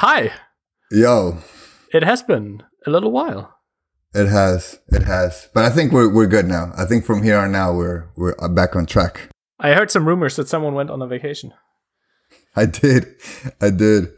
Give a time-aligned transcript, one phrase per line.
[0.00, 0.30] Hi.
[0.90, 1.38] Yo.
[1.90, 3.56] It has been a little while.
[4.14, 4.78] It has.
[4.88, 5.48] It has.
[5.54, 6.70] But I think we're we're good now.
[6.76, 9.30] I think from here on now we're we're back on track.
[9.58, 11.54] I heard some rumors that someone went on a vacation.
[12.54, 13.06] I did.
[13.62, 14.08] I did.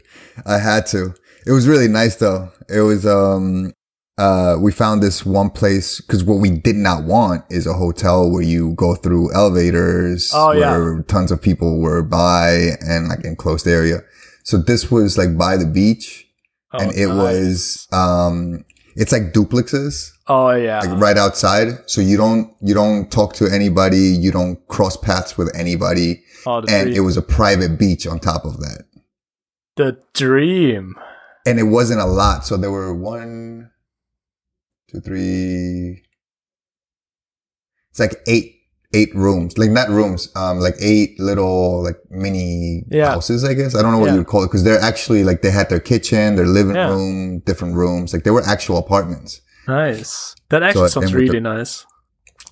[0.45, 1.15] I had to.
[1.47, 2.51] It was really nice though.
[2.67, 3.71] It was um
[4.17, 8.29] uh, we found this one place because what we did not want is a hotel
[8.29, 11.03] where you go through elevators oh, where yeah.
[11.07, 14.01] tons of people were by and like enclosed area.
[14.49, 16.25] So this was like by the beach
[16.71, 17.17] Oh, and it nice.
[17.17, 18.63] was um
[18.95, 20.79] it's like duplexes Oh yeah.
[20.81, 25.35] like right outside so you don't you don't talk to anybody you don't cross paths
[25.37, 26.95] with anybody oh, and dream.
[26.95, 28.85] it was a private beach on top of that
[29.77, 30.95] the dream.
[31.45, 33.71] and it wasn't a lot so there were one
[34.91, 36.03] two three
[37.89, 38.58] it's like eight
[38.93, 43.09] eight rooms like not rooms um like eight little like mini Yeah.
[43.11, 44.13] houses i guess i don't know what Yeah.
[44.13, 46.89] you would call it because they're actually like they had their kitchen their living Yeah.
[46.89, 50.33] room different rooms like they were actual apartments Nice.
[50.49, 51.85] That actually So, sounds really the- nice.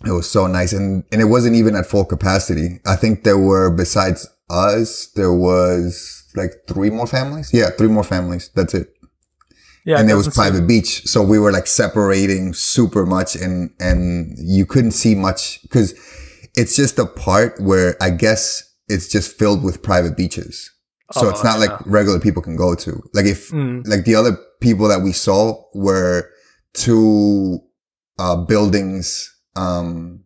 [0.05, 0.71] It was so nice.
[0.71, 2.79] And, and it wasn't even at full capacity.
[2.85, 7.49] I think there were, besides us, there was like three more families.
[7.51, 8.51] Yeah, three more families.
[8.53, 8.93] That's it.
[9.83, 9.99] Yeah.
[9.99, 11.07] and it was doesn't seem- private beach.
[11.07, 15.95] So we were like separating super much and, and you couldn't see much because
[16.57, 20.69] it's just a part where I guess it's just filled with private beaches.
[21.13, 21.65] So Oh, it's not yeah.
[21.67, 22.91] like regular people can go to.
[23.13, 23.87] Like if, Mm.
[23.87, 26.29] like the other people that we saw were
[26.73, 27.59] two
[28.19, 30.23] uh, buildings, um,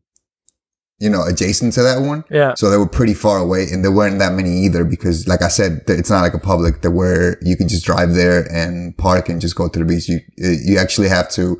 [0.99, 2.23] you know, adjacent to that one.
[2.29, 2.53] Yeah.
[2.55, 5.47] So they were pretty far away and there weren't that many either because like I
[5.49, 9.27] said, it's not like a public that where you can just drive there and park
[9.29, 10.07] and just go to the beach.
[10.07, 11.59] You, you actually have to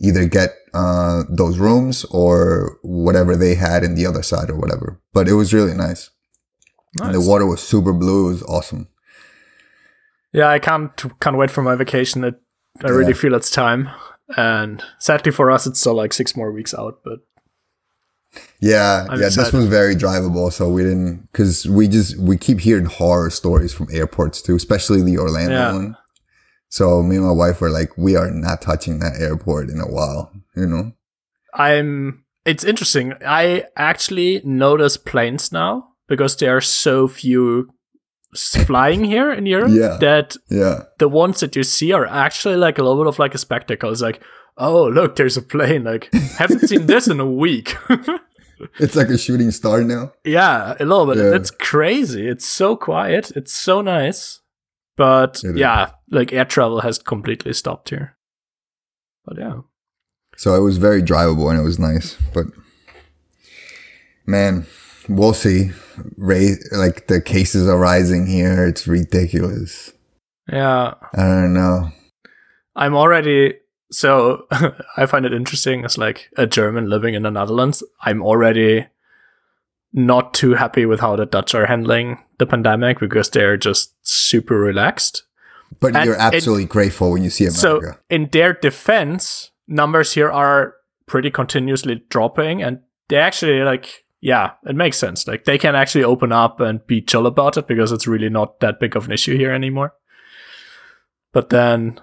[0.00, 5.00] either get, uh, those rooms or whatever they had in the other side or whatever.
[5.12, 6.10] But it was really nice.
[7.00, 8.28] And the water was super blue.
[8.28, 8.88] It was awesome.
[10.32, 10.90] Yeah, I can't
[11.20, 12.24] can't wait for my vacation.
[12.24, 12.34] It,
[12.84, 13.88] I really feel it's time.
[14.36, 17.00] And sadly for us, it's still like six more weeks out.
[17.04, 17.18] But
[18.60, 19.56] Yeah, I'm yeah, this excited.
[19.56, 23.88] was very drivable, so we didn't because we just we keep hearing horror stories from
[23.92, 25.72] airports too, especially the Orlando Yeah.
[25.72, 25.96] one.
[26.70, 29.86] So me and my wife were like, we are not touching that airport in a
[29.90, 30.92] while, you know.
[31.52, 32.24] I'm.
[32.46, 33.12] It's interesting.
[33.26, 37.68] I actually notice planes now because there are so few
[38.66, 39.98] flying here in Europe Yeah.
[40.00, 43.34] that Yeah, the ones that you see are actually like a little bit of like
[43.34, 43.90] a spectacle.
[43.90, 44.22] It's like,
[44.56, 45.84] oh look, there's a plane.
[45.84, 46.08] Like,
[46.38, 47.76] haven't seen this in a week.
[48.78, 50.12] it's like a shooting star now.
[50.24, 51.18] yeah, a little bit.
[51.18, 51.34] Yeah.
[51.34, 52.26] It's crazy.
[52.28, 53.32] It's so quiet.
[53.36, 54.40] It's so nice.
[54.96, 55.56] But It is.
[56.10, 58.16] Like air travel has completely stopped here.
[59.24, 59.60] But yeah.
[60.36, 62.46] So it was very drivable and it was nice, but
[64.26, 64.66] man,
[65.08, 65.72] we'll see.
[66.16, 68.66] Ray, like the cases are rising here.
[68.66, 69.92] It's ridiculous.
[70.50, 70.94] Yeah.
[71.14, 71.92] I don't know.
[72.74, 73.54] I'm already
[73.90, 74.46] so
[74.96, 77.82] I find it interesting as like a German living in the Netherlands.
[78.02, 78.86] I'm already
[79.92, 84.58] not too happy with how the Dutch are handling the pandemic because they're just super
[84.58, 85.24] relaxed.
[85.78, 87.60] But And you're it- absolutely grateful when you see America.
[87.60, 90.74] So in their defense, numbers here are
[91.06, 95.26] pretty continuously dropping and they actually like yeah, it makes sense.
[95.26, 98.60] Like they can actually open up and be chill about it because it's really not
[98.60, 99.94] that big of an issue here anymore.
[101.32, 102.00] But then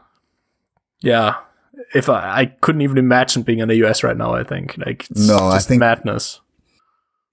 [1.02, 1.36] yeah,
[1.94, 4.76] if I, I couldn't even imagine being in the US right now, I think.
[4.78, 6.42] Like it's No, I just think- madness.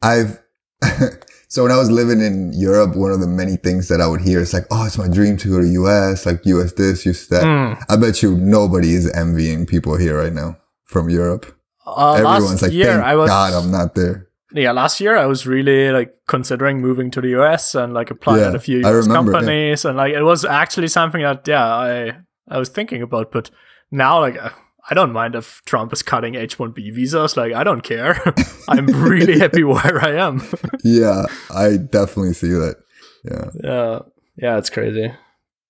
[0.03, 0.41] I've
[1.48, 4.20] so when I was living in Europe, one of the many things that I would
[4.20, 7.26] hear is like, "Oh, it's my dream to go to US, like US this, US
[7.28, 7.82] that." Mm.
[7.88, 11.46] I bet you nobody is envying people here right now from Europe.
[11.86, 15.16] Uh, Everyone's last like, year "Thank I was God I'm not there." yeah, last year
[15.16, 18.60] I was really like considering moving to the US and like applying Yeah, at a
[18.60, 19.38] few US remember, yeah.
[19.38, 22.16] companies and like it was actually something that yeah I
[22.48, 23.50] I was thinking about, but
[23.91, 24.50] now like uh,
[24.91, 27.37] I don't mind if Trump is cutting H one B visas.
[27.37, 28.21] Like I don't care.
[28.69, 30.43] I'm really happy where I am.
[30.84, 31.25] Yeah,
[31.55, 32.77] I definitely see that.
[33.25, 33.50] Yeah.
[33.62, 33.99] yeah,
[34.37, 35.12] yeah, it's crazy,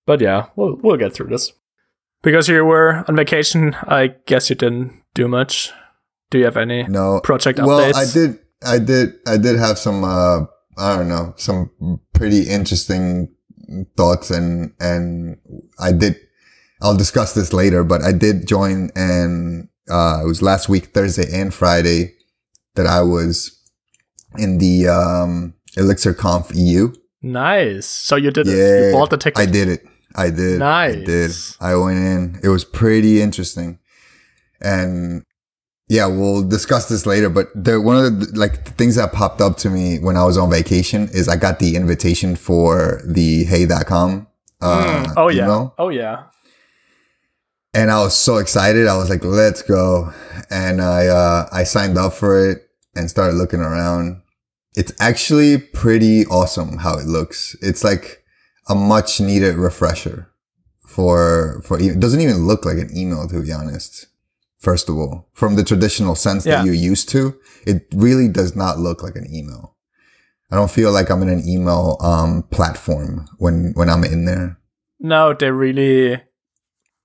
[0.06, 1.52] but yeah, we'll we'll get through this.
[2.22, 5.70] Because you were on vacation, I guess you didn't do much.
[6.30, 7.20] Do you have any No.
[7.20, 7.94] project Well, updates?
[7.94, 8.38] I did.
[8.66, 9.12] I did.
[9.28, 10.02] I did have some.
[10.02, 10.46] Uh,
[10.78, 11.34] I don't know.
[11.36, 11.70] Some
[12.14, 13.28] pretty interesting
[13.96, 15.36] thoughts, and and
[15.78, 16.16] I did.
[16.84, 21.26] I'll discuss this later, but I did join, and uh, it was last week, Thursday
[21.32, 22.12] and Friday,
[22.74, 23.58] that I was
[24.36, 26.92] in the um, Elixir Conf EU.
[27.22, 27.86] Nice.
[27.86, 28.56] So you did it.
[28.58, 29.38] Yeah, You bought the ticket.
[29.40, 29.86] I did it.
[30.14, 30.58] I did.
[30.58, 30.94] Nice.
[30.94, 31.30] I did.
[31.60, 32.40] I went in.
[32.44, 33.78] It was pretty interesting.
[34.60, 35.24] And
[35.88, 39.40] yeah, we'll discuss this later, but the, one of the like the things that popped
[39.40, 43.44] up to me when I was on vacation is I got the invitation for the
[43.44, 44.26] hey.com
[44.60, 45.44] Uh, Mm, oh yeah.
[45.44, 45.74] email.
[45.78, 46.24] Oh yeah.
[47.74, 48.86] And I was so excited.
[48.86, 50.12] I was like, "Let's go!"
[50.50, 54.22] And I uh, I signed up for it and started looking around.
[54.76, 57.56] It's actually pretty awesome how it looks.
[57.60, 58.24] It's like
[58.68, 60.30] a much needed refresher
[60.86, 64.06] for for it doesn't even look like an email to be honest.
[64.60, 66.56] First of all, from the traditional sense Yeah.
[66.56, 69.76] that you're used to, it really does not look like an email.
[70.50, 74.58] I don't feel like I'm in an email um, platform when when I'm in there.
[75.00, 76.22] No, they really,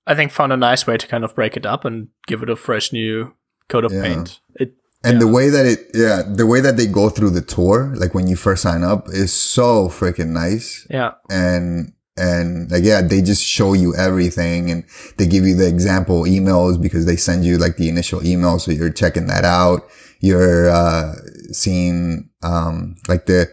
[0.06, 2.50] I think, found a nice way to kind of break it up and give it
[2.50, 3.34] a fresh new
[3.68, 4.02] coat of Yeah.
[4.02, 4.40] paint.
[4.56, 5.20] It And Yeah.
[5.20, 8.26] the way that it, yeah, the way that they go through the tour, like when
[8.26, 10.86] you first sign up, is so freaking nice.
[10.90, 14.84] yeah And, and like, yeah, they just show you everything and
[15.16, 18.58] they give you the example emails because they send you like the initial email.
[18.58, 19.88] So you're checking that out.
[20.20, 21.14] You're, uh,
[21.52, 23.48] seeing, um, like the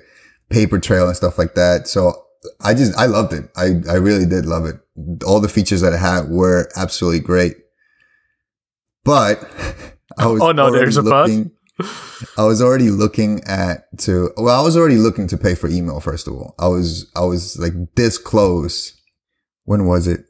[0.49, 1.87] paper trail and stuff like that.
[1.87, 2.13] So
[2.59, 3.49] I just, I loved it.
[3.55, 4.75] I, I really did love it.
[5.25, 7.57] All the features that it had were absolutely great.
[9.03, 9.43] But
[10.17, 11.51] I was Oh, no, already there's a looking,
[12.37, 15.99] I was already looking at to well, I was already looking to pay for email
[15.99, 16.55] first of all.
[16.59, 18.93] I was I was like this close.
[19.65, 20.21] When was it?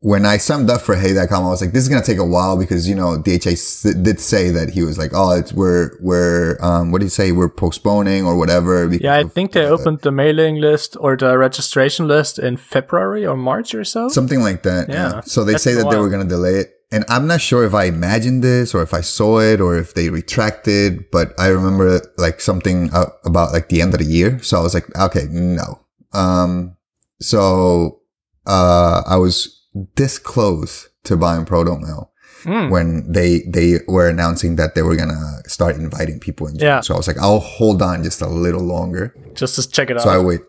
[0.00, 2.56] When I signed up for Hey.com, I was like, this is gonna take a while
[2.56, 6.56] because you know DHH s- did say that he was like, oh, it's we're we're
[6.60, 7.32] um what did he say?
[7.32, 8.86] We're postponing or whatever.
[8.92, 9.16] yeah.
[9.16, 13.74] I think they opened the mailing list or the registration list in February or March
[13.74, 14.08] or so.
[14.08, 14.88] Something like that.
[14.88, 15.14] Yeah.
[15.14, 15.20] Yeah.
[15.22, 16.74] So they That's say that they were going to delay it.
[16.90, 19.92] And I'm not sure if I imagined this or if I saw it or if
[19.94, 24.38] they retracted, but I remember like something uh, about like the end of the year.
[24.42, 25.80] So I was like, okay, no.
[26.14, 26.76] Um,
[27.20, 28.00] so,
[28.46, 29.57] uh, I was
[29.96, 32.08] this close to buying ProtonMail
[32.44, 32.70] Mm.
[32.70, 36.56] when they, they were announcing that they were to start inviting people in.
[36.56, 36.68] June.
[36.68, 36.80] Yeah.
[36.82, 39.12] So I was like, I'll hold on just a little longer.
[39.34, 40.04] Just to check it out.
[40.04, 40.40] So I wait.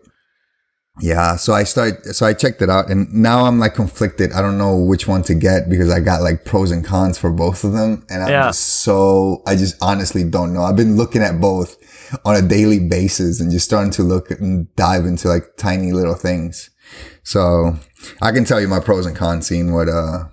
[1.00, 4.32] Yeah, so I start, so I checked it out, and now I'm like conflicted.
[4.32, 7.32] I don't know which one to get because I got like pros and cons for
[7.32, 8.46] both of them, and I'm Yeah.
[8.48, 10.62] just so I just honestly don't know.
[10.62, 11.76] I've been looking at both
[12.24, 16.14] on a daily basis and just starting to look and dive into like tiny little
[16.14, 16.69] things.
[17.22, 17.76] So
[18.22, 19.46] I can tell you my pros and cons.
[19.46, 20.24] Seeing what uh,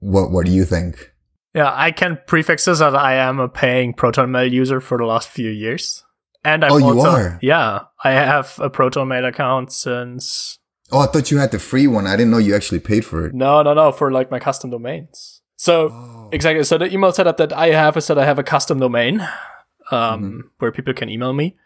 [0.00, 1.12] what what do you think?
[1.54, 5.06] Yeah, I can prefix this that I am a paying Proton Mail user for the
[5.06, 6.04] last few years.
[6.44, 7.38] And I'm Oh, you are?
[7.42, 10.58] Yeah, I have a Proton Mail account since
[10.92, 12.06] Oh, I thought you had the free one.
[12.06, 13.34] I didn't know you actually paid for it.
[13.34, 15.40] no, no, no, for like my custom domains.
[15.56, 16.28] So Oh.
[16.32, 16.62] exactly.
[16.64, 19.20] So the email setup that I have is that I have a custom domain
[19.90, 20.40] um, Mm-hmm.
[20.58, 21.56] where people can email me,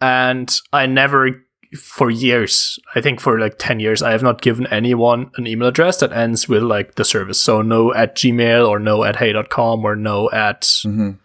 [0.00, 1.46] and I never,
[1.78, 5.68] for years, I think for like ten years, I have not given anyone an email
[5.68, 7.38] address that ends with like the service.
[7.40, 11.18] So no at Gmail or no at hey.com or no at Mhm.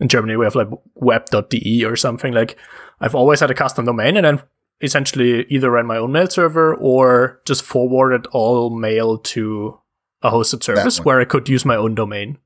[0.00, 2.56] in Germany we have like web.de or something like
[3.00, 4.42] I've always had a custom domain and then
[4.80, 9.78] essentially either ran my own mail server or just forwarded all mail to
[10.22, 12.38] a hosted service where I could use my own domain.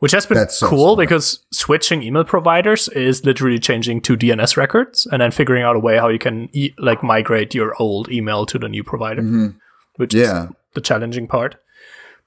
[0.00, 5.06] Which has been That's cool because switching email providers is literally changing to DNS records
[5.10, 8.46] and then figuring out a way how you can e- like migrate your old email
[8.46, 9.56] to the new provider, Mhm.
[9.96, 10.28] which is
[10.74, 11.56] the challenging part.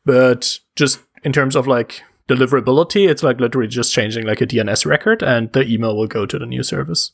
[0.06, 4.85] But just in terms of like deliverability, it's like literally just changing like a DNS
[4.85, 7.12] record and the email will go to the new service.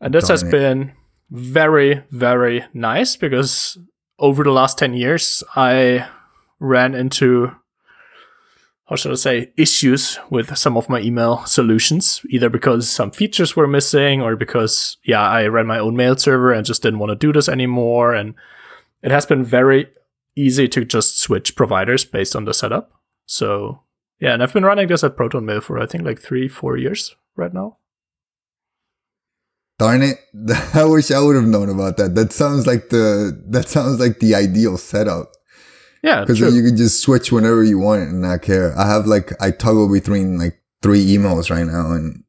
[0.00, 0.50] And this has it.
[0.50, 0.92] been
[1.30, 3.76] very, very nice because
[4.18, 6.06] over the last 10 years, I
[6.58, 7.52] ran into,
[8.92, 13.56] how should I say, issues with some of my email solutions, either because some features
[13.56, 17.08] were missing or because, yeah, I ran my own mail server and just didn't want
[17.08, 18.12] to do this anymore.
[18.12, 18.34] And
[19.02, 19.86] it has been very
[20.36, 22.92] easy to just switch providers based on the setup.
[23.24, 23.80] So
[24.20, 26.76] yeah, and I've been running this at Proton Mail for I think like three, four
[26.76, 27.78] years right now.
[29.78, 30.18] Darn it!
[30.74, 32.14] I wish I would have known about that.
[32.14, 35.32] That sounds like the that sounds like the ideal setup
[36.02, 38.76] Yeah, because you can just switch whenever you want and not care.
[38.76, 42.24] I have like I toggle between like three emails right now, and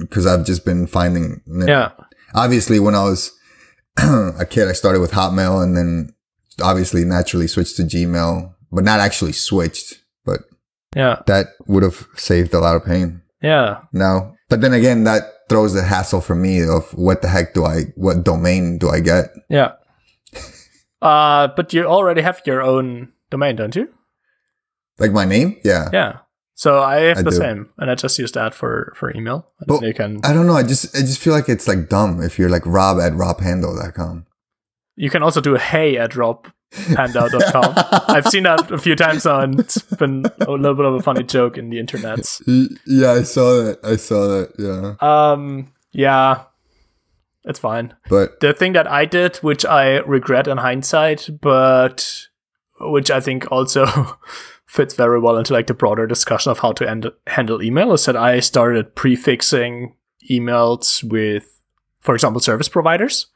[0.00, 1.42] because I've just been finding.
[1.46, 1.92] yeah,
[2.34, 3.32] Obviously, when I was
[3.98, 6.14] a kid, I started with Hotmail, and then
[6.62, 10.02] obviously naturally switched to Gmail, but not actually switched.
[10.24, 10.40] But
[10.96, 13.22] yeah, that would have saved a lot of pain.
[13.42, 14.34] yeah, No.
[14.48, 17.92] But then again, that throws the hassle for me of what the heck do I,
[17.96, 19.26] what domain do I get?
[19.50, 19.72] yeah.
[21.02, 23.88] uh, but you already have your own domain, don't you?
[24.98, 25.56] Like my name?
[25.64, 25.88] Yeah.
[25.92, 26.18] Yeah.
[26.54, 27.36] So I have I the do.
[27.36, 29.46] same, and I just use that for for email.
[29.60, 30.54] And But you can I don't know.
[30.56, 34.26] I just, I just feel like it's like dumb if you're like rob at robhandle.com.
[34.96, 37.74] you can also do hey at robpanda.com.
[38.08, 41.00] I've seen that a few times now, and it's been a little bit of a
[41.02, 42.18] funny joke in the internet.
[42.86, 43.78] Yeah, I saw that.
[43.84, 44.52] I saw that.
[44.58, 44.96] Yeah.
[45.32, 46.42] Um, yeah.
[47.44, 47.94] It's fine.
[48.10, 52.27] But The thing that I did, which I regret in hindsight, but
[52.80, 53.86] which I think also
[54.66, 58.04] fits very well into like the broader discussion of how to end- handle email, is
[58.06, 59.94] that I started prefixing
[60.30, 61.60] emails with,
[62.00, 63.26] for example, service providers.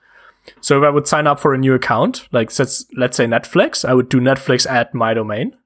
[0.61, 3.89] So if I would sign up for a new account, like let's let's say Netflix,
[3.89, 5.57] I would do Netflix at my domain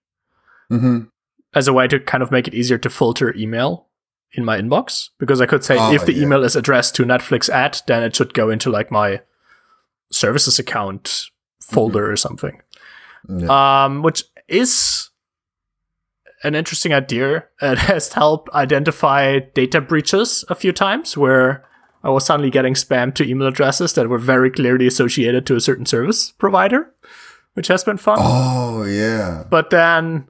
[0.71, 1.09] mhm.
[1.55, 3.87] as a way to kind of make it easier to filter email
[4.33, 6.25] in my inbox because I could say Oh, if the yeah.
[6.25, 9.23] email is addressed to Netflix at, then it should go into like my
[10.11, 11.31] services account
[11.61, 12.61] folder or something.
[13.29, 13.85] Yeah.
[13.85, 15.11] Um, which is
[16.43, 17.45] an interesting idea.
[17.61, 21.65] It has helped identify data breaches a few times where
[22.03, 25.61] I was suddenly getting spam to email addresses that were very clearly associated to a
[25.61, 26.95] certain service provider,
[27.55, 28.19] which has been fun.
[28.21, 29.45] oh yeah.
[29.51, 30.29] But then,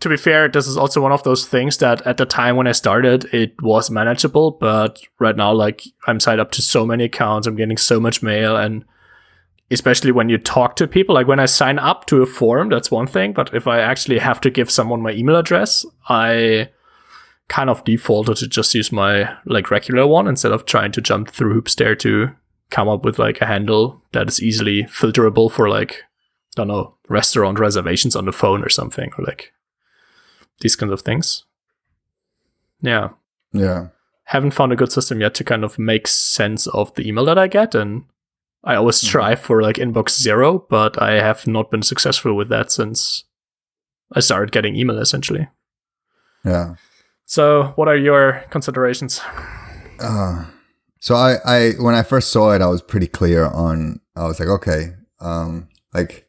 [0.00, 2.66] to be fair, this is also one of those things that at the time when
[2.66, 4.50] I started, it was manageable.
[4.50, 8.22] But right now, like, I'm signed up to so many accounts, I'm getting so much
[8.22, 8.56] mail.
[8.56, 8.84] And
[9.70, 12.90] especially when you talk to people, like when I sign up to a forum, that's
[12.90, 13.32] one thing.
[13.32, 16.70] But if I actually have to give someone my email address, I
[17.48, 21.30] kind of defaulted to just use my like regular one instead of trying to jump
[21.30, 22.30] through hoops there to
[22.70, 26.02] come up with like a handle that is easily filterable for like
[26.56, 29.52] I don't know, restaurant reservations on the phone or something, or like
[30.60, 31.44] these kinds of things.
[32.80, 33.10] Yeah.
[33.52, 33.88] Yeah.
[34.24, 37.38] Haven't found a good system yet to kind of make sense of the email that
[37.38, 37.74] I get.
[37.74, 38.04] And
[38.64, 39.08] I always Mhm.
[39.10, 43.24] try for like inbox zero, but I have not been successful with that since
[44.16, 45.48] I started getting email essentially.
[46.44, 46.74] Yeah.
[47.26, 49.20] So, what are your considerations?
[50.00, 50.44] Uh,
[51.00, 54.00] so I, I when I first saw it, I was pretty clear on.
[54.16, 56.28] I was like, okay, um, like.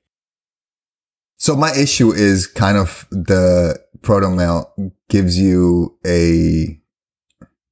[1.38, 4.74] So my issue is kind of the proton mail
[5.10, 6.80] gives you a.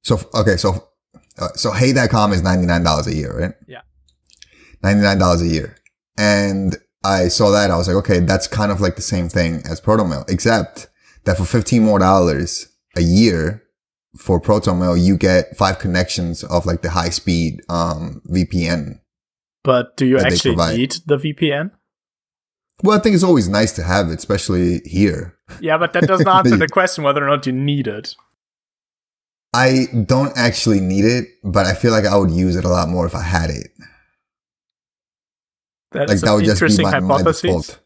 [0.02, 0.88] So okay, so
[1.38, 3.52] uh, so Hey.com is ninety nine dollars a year, right?
[3.66, 3.80] Yeah.
[4.84, 5.76] Ninety nine dollars a year,
[6.16, 9.62] and I saw that I was like, okay, that's kind of like the same thing
[9.68, 10.88] as ProtonMail, except
[11.24, 13.64] that for fifteen more dollars a year,
[14.16, 19.00] for ProtonMail, you get five connections of like the high speed um, VPN.
[19.62, 21.70] But do you actually need the VPN?
[22.82, 25.36] Well, I think it's always nice to have it, especially here.
[25.60, 28.14] Yeah, but that doesn't answer the question whether or not you need it.
[29.54, 32.88] I don't actually need it, but I feel like I would use it a lot
[32.88, 33.68] more if I had it.
[35.94, 37.80] That Like that would just be my, my default.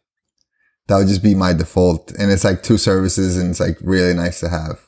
[0.87, 4.13] That would just be my default, and it's like two services, and it's like really
[4.15, 4.79] nice to have.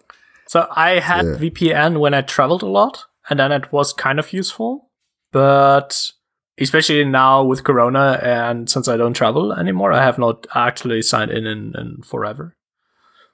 [0.47, 1.37] So I had Yeah.
[1.37, 4.89] VPN when I traveled a lot, and then it was kind of useful.
[5.31, 6.11] But
[6.59, 11.31] especially now with Corona, and since I don't travel anymore, I have not actually signed
[11.31, 12.57] in in, in forever.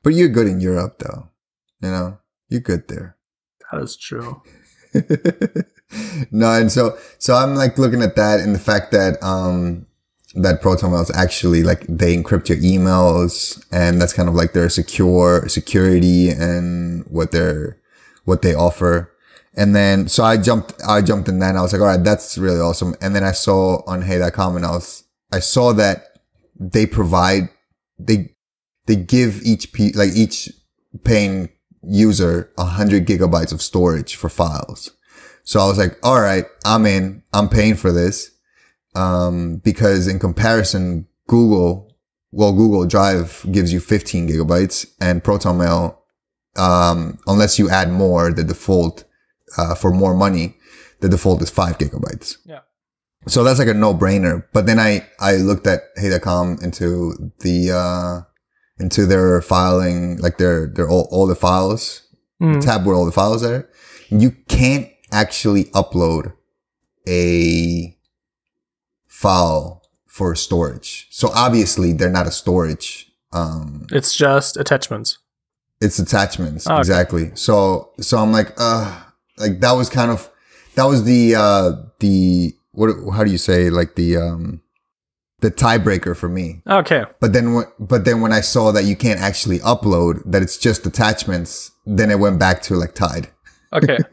[0.03, 1.29] But you're good in Europe, though.
[1.81, 2.17] You know,
[2.49, 3.15] you're good there.
[3.71, 4.41] That is true.
[6.31, 9.85] no, and so so I'm like looking at that and the fact that um
[10.35, 14.69] that ProtonMail is actually like they encrypt your emails and that's kind of like their
[14.69, 17.79] secure security and what they're
[18.25, 19.11] what they offer.
[19.55, 22.03] And then so I jumped I jumped in that and I was like, all right,
[22.03, 22.95] that's really awesome.
[23.01, 26.19] And then I saw on hey.com and I was I saw that
[26.59, 27.49] they provide
[27.97, 28.35] they
[28.85, 30.49] they give each pe- like each
[31.03, 31.49] paying
[31.83, 34.91] user a hundred gigabytes of storage for files.
[35.47, 37.23] So I was like, all right, I'm in.
[37.31, 38.31] I'm paying for this.
[38.95, 41.95] Um, because in comparison, Google,
[42.31, 45.95] well, Google Drive gives you 15 gigabytes and ProtonMail,
[46.57, 49.05] um, unless you add more, the default,
[49.57, 50.57] uh, for more money,
[50.99, 52.35] the default is five gigabytes.
[52.45, 52.59] Yeah.
[53.27, 54.43] So that's like a no brainer.
[54.51, 58.25] But then I, I looked at Hey.com into the, uh,
[58.83, 62.03] into their filing, like their, their, all, all the files,
[62.41, 62.61] Mm.
[62.61, 63.67] tab where all the files are.
[64.09, 66.33] You can't actually upload
[67.07, 67.95] a
[69.07, 71.07] file for storage.
[71.11, 73.11] So obviously they're not a storage.
[73.31, 75.19] Um, It's just attachments.
[75.81, 76.67] it's attachments.
[76.67, 76.79] Oh, okay.
[76.79, 77.31] Exactly.
[77.35, 78.99] So, so I'm like, uh,
[79.37, 80.29] like that was kind of,
[80.75, 84.61] that was the, uh, the, what, how do you say, like the, um,
[85.39, 86.61] the tiebreaker for me.
[86.67, 87.03] Okay.
[87.19, 90.85] But then, but then when I saw that you can't actually upload, that it's just
[90.87, 93.29] attachments, then it went back to like tied.
[93.71, 93.99] Okay.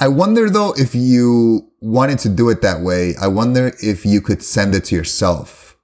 [0.00, 3.14] I wonder though if you wanted to do it that way.
[3.20, 5.76] I wonder if you could send it to yourself.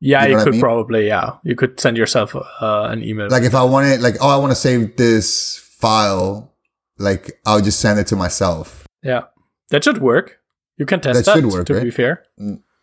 [0.00, 0.60] Yeah, You know you, what I could mean?
[0.60, 1.30] probably, yeah.
[1.44, 3.28] You could send yourself uh, an email.
[3.30, 6.52] Like if I wanted, like, oh, I want to save this file,
[6.98, 8.86] like I'll just send it to myself.
[9.02, 9.22] yeah.
[9.70, 10.38] That should work.
[10.76, 11.82] You can test That that, should work, to right?
[11.84, 12.24] be fair.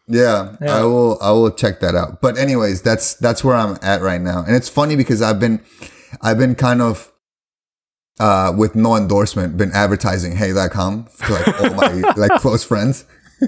[0.08, 0.78] Yeah, Yeah.
[0.78, 1.20] I will.
[1.22, 2.20] I will check that out.
[2.20, 5.62] But anyways, that's that's where I'm at right now, and it's funny because I've been,
[6.24, 7.12] I've been kind of
[8.20, 13.06] uh, with no endorsement, been advertising Hey.com to like all my like close friends.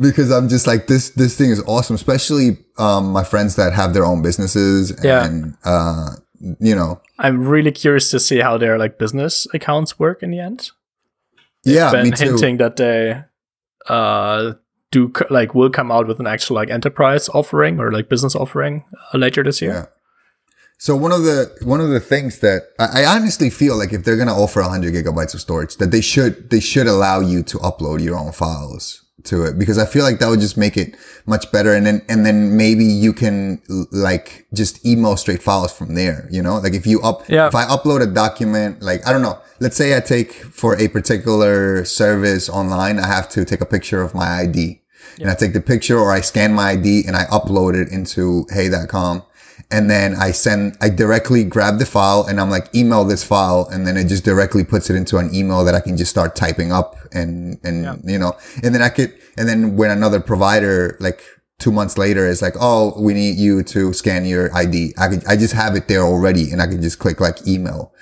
[0.00, 1.10] because I'm just like this.
[1.10, 4.98] This thing is awesome, especially um, my friends that have their own businesses.
[5.02, 5.24] Yeah.
[5.24, 6.16] And uh,
[6.58, 10.40] you know, I'm really curious to see how their like business accounts work in the
[10.40, 10.72] end.
[11.64, 12.24] yeah, been me too.
[12.24, 13.22] hinting that they
[13.86, 14.54] uh
[14.90, 18.84] do like will come out with an actual like enterprise offering or like business offering
[19.14, 19.90] uh, later this year.
[20.80, 24.04] So one of the one of the things that I, I honestly feel like if
[24.04, 27.58] they're gonna offer 100 gigabytes of storage, that they should they should allow you to
[27.58, 30.94] upload your own files to it because I feel like that would just make it
[31.26, 31.74] much better.
[31.74, 36.28] And then and then maybe you can like just email straight files from there.
[36.30, 37.48] You know, like if you up Yeah.
[37.48, 40.86] if I upload a document, like I don't know, let's say I take for a
[40.86, 44.80] particular service online, I have to take a picture of my ID.
[45.20, 48.46] And I take the picture or I scan my ID and I upload it into
[48.52, 49.24] hey.com.
[49.70, 53.68] And then I send, I directly grab the file and I'm like, email this file.
[53.70, 56.36] And then it just directly puts it into an email that I can just start
[56.36, 60.96] typing up and, and, you know, and then I could, and then when another provider,
[61.00, 61.22] like
[61.58, 64.94] two months later is like, oh, we need you to scan your ID.
[64.96, 67.92] I could, I just have it there already and I can just click like email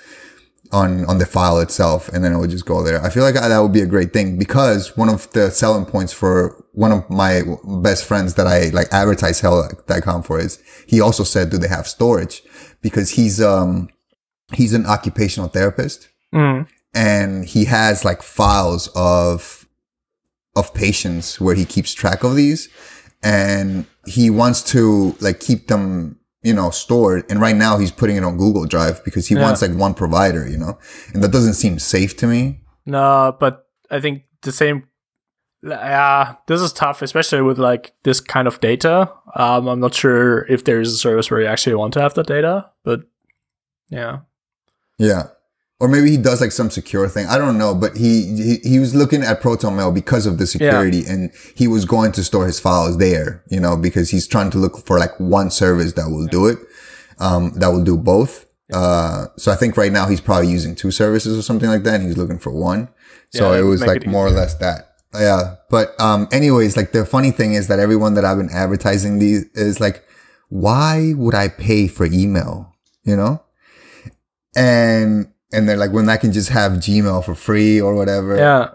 [0.73, 3.03] on on the file itself and then it would just go there.
[3.03, 6.13] I feel like that would be a great thing because one of the selling points
[6.13, 7.43] for one of my
[7.83, 11.87] best friends that I like advertise hey.com for is he also said do they have
[11.87, 12.43] storage
[12.83, 13.89] because he's um
[14.53, 16.67] he's an occupational therapist Mm.
[16.93, 19.67] and he has like files of
[20.57, 22.69] of patients where he keeps track of these
[23.23, 28.17] and he wants to like keep them you know stored and right now he's putting
[28.17, 29.43] it on google drive because he Yeah.
[29.45, 30.79] wants like one provider you know
[31.13, 32.41] and that doesn't seem safe to me
[32.87, 33.55] No, but
[33.91, 34.77] I think the same.
[35.63, 39.11] Yeah, this is tough, especially with like this kind of data.
[39.35, 42.15] Um, I'm not sure if there is a service where you actually want to have
[42.15, 43.01] that data, but
[43.91, 44.21] yeah,
[44.99, 45.23] yeah
[45.79, 47.27] or maybe he does like some secure thing.
[47.27, 50.47] I don't know but he he, he was looking at proton mail because of the
[50.47, 54.51] security and he was going to store his files there you know because he's trying
[54.51, 56.59] to look for like one service that will do it
[57.19, 58.47] um that will do both.
[58.73, 61.95] Uh so i think right now he's probably using two services or something like that
[62.01, 62.89] and he's looking for one.
[63.31, 64.95] So it was like it more or less that.
[65.15, 69.19] Yeah but um anyways like the funny thing is that everyone that i've been advertising
[69.19, 70.03] these is like
[70.49, 72.73] why would i pay for email
[73.05, 73.43] you know?
[74.57, 78.37] And and they're like when i can just have gmail for free or whatever.
[78.37, 78.71] Yeah,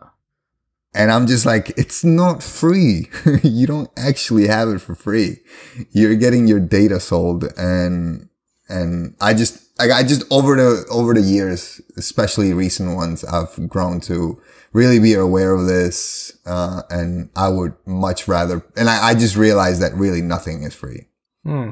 [0.93, 3.09] and i'm just like it's not free.
[3.43, 5.37] You don't actually have it for free.
[5.91, 8.29] You're getting your data sold and
[8.69, 13.67] and i just like i just over the over the years especially recent ones i've
[13.67, 19.09] grown to really be aware of this uh and i would much rather and i,
[19.09, 21.07] I just realized that really nothing is free.
[21.43, 21.71] Hmm.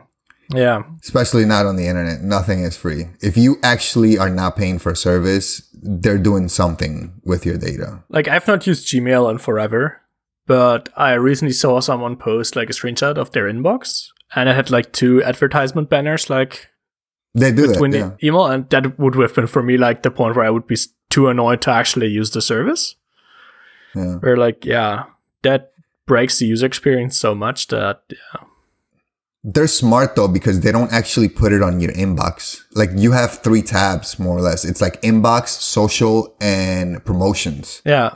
[0.50, 2.22] Yeah, especially not on the internet.
[2.22, 3.06] Nothing is free.
[3.22, 8.04] If you actually are not paying for a service, they're doing something with your data.
[8.10, 10.02] like I've not used Gmail in forever,
[10.48, 14.72] but I recently saw someone post like a screenshot of their inbox, and it had
[14.72, 16.68] like two advertisement banners like
[17.36, 17.80] They do that.
[17.94, 18.12] Yeah.
[18.18, 20.68] the email, and that would have been for me like the point where I would
[20.68, 20.78] be
[21.10, 22.96] too annoyed to actually use the service.
[23.96, 24.16] yeah.
[24.16, 25.06] Where like, yeah,
[25.44, 25.74] that
[26.08, 28.44] breaks the user experience so much that yeah,
[29.44, 32.62] They're smart though because they don't actually put it on your inbox.
[32.76, 34.66] Like you have three tabs more or less.
[34.66, 37.82] It's like inbox, social, and promotions.
[37.86, 38.16] yeah,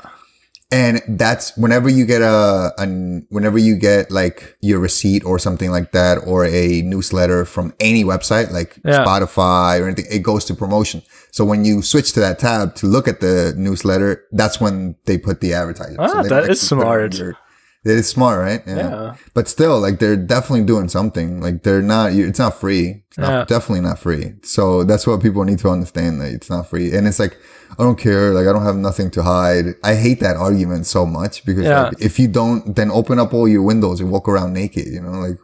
[0.70, 5.72] And that's whenever you get a, an whenever you get like your receipt or something
[5.72, 9.06] like that, or a newsletter from any website like Yeah.
[9.06, 11.04] Spotify or anything, it goes to promotion.
[11.32, 15.18] So when you switch to that tab to look at the newsletter, that's when they
[15.18, 15.96] put the advertising.
[16.00, 17.14] Ah, so that is actually put it on smart.
[17.18, 17.38] your-
[17.86, 18.62] That is smart, right?
[18.66, 19.16] Yeah.
[19.34, 21.42] But still, like they're definitely doing something.
[21.42, 22.14] Like they're not.
[22.14, 23.04] It's not free.
[23.10, 23.46] It's not, Yeah.
[23.46, 24.36] definitely not free.
[24.44, 26.22] So that's what people need to understand.
[26.22, 26.96] That it's not free.
[26.96, 27.38] And it's like
[27.78, 28.34] I don't care.
[28.34, 29.66] Like I don't have nothing to hide.
[29.84, 31.84] I hate that argument so much because Yeah.
[31.90, 34.88] like, if you don't, then open up all your windows and walk around naked.
[34.88, 35.40] You know, like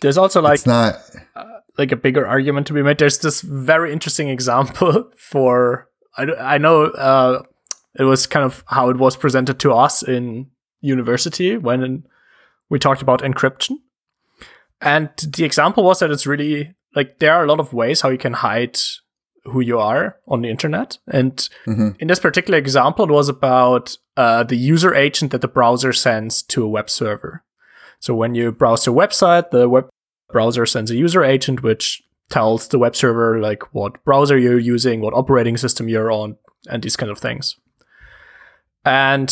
[0.00, 0.96] there's also like it's not.
[1.78, 2.98] like a bigger argument to be made.
[2.98, 6.22] There's this very interesting example for I
[6.56, 7.42] I know uh,
[7.98, 10.50] it was kind of how it was presented to us in
[10.84, 12.04] university when
[12.70, 13.76] we talked about encryption.
[14.80, 18.10] And the example was that it's really like there are a lot of ways how
[18.10, 18.78] you can hide
[19.44, 20.98] who you are on the internet.
[21.08, 21.96] And Mhm.
[21.98, 26.42] in this particular example, it was about uh, the user agent that the browser sends
[26.44, 27.42] to a web server.
[27.98, 29.88] So when you browse a website, the web
[30.32, 35.00] browser sends a user agent which tells the web server like what browser you're using,
[35.00, 36.36] what operating system you're on,
[36.70, 37.56] and these kind of things.
[38.84, 39.30] And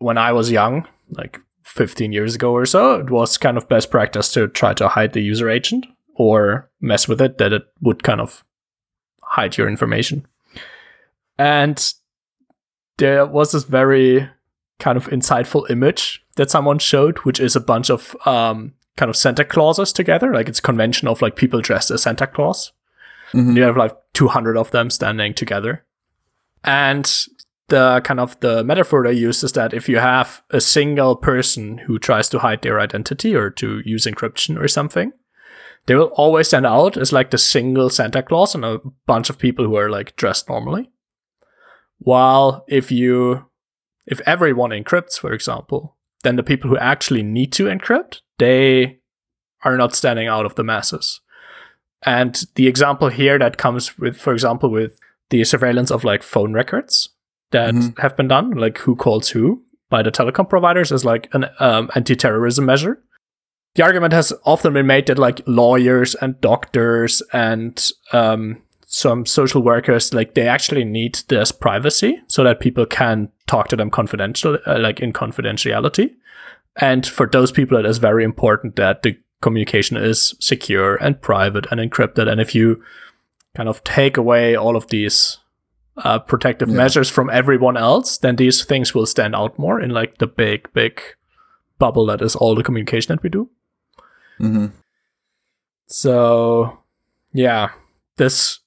[0.00, 3.90] when I was young, like 15 years ago or so, it was kind of best
[3.90, 5.86] practice to try to hide the user agent
[6.16, 8.44] or mess with it that it would kind of
[9.22, 10.26] hide your information.
[11.38, 11.94] And
[12.98, 14.28] there was this very
[14.78, 19.16] kind of insightful image that someone showed, which is a bunch of um, kind of
[19.16, 20.32] Santa Clauses together.
[20.32, 22.72] Like it's convention of like people dressed as Santa Claus.
[23.32, 23.56] Mm-hmm.
[23.56, 25.84] You have like 200 of them standing together.
[26.64, 27.10] And
[27.70, 31.78] the kind of the metaphor they use is that if you have a single person
[31.78, 35.12] who tries to hide their identity or to use encryption or something,
[35.86, 39.38] they will always stand out as like the single Santa Claus and a bunch of
[39.38, 40.90] people who are like dressed normally.
[41.98, 43.46] While if you
[44.06, 48.98] if everyone encrypts, for example, then the people who actually need to encrypt, they
[49.62, 51.20] are not standing out of the masses.
[52.02, 56.52] And the example here that comes with, for example, with the surveillance of like phone
[56.52, 57.10] records
[57.50, 58.00] that mm-hmm.
[58.00, 61.90] have been done, like who calls who by the telecom providers, is like an um,
[61.94, 63.02] anti-terrorism measure.
[63.74, 69.62] The argument has often been made that like lawyers and doctors and um, some social
[69.62, 74.58] workers like they actually need this privacy so that people can talk to them confidential
[74.66, 76.12] uh, like in confidentiality
[76.74, 81.66] and for those people it is very important that the communication is secure and private
[81.70, 82.82] and encrypted and if you
[83.54, 85.38] kind of take away all of these
[85.96, 86.76] uh, protective yeah.
[86.76, 90.72] measures from everyone else then these things will stand out more in like the big
[90.72, 91.00] big
[91.78, 93.50] bubble that is all the communication that we do
[94.40, 94.66] mm-hmm.
[95.86, 96.78] so
[97.32, 97.70] yeah
[98.16, 98.60] this